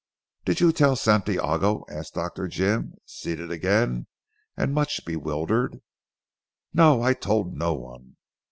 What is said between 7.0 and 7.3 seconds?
I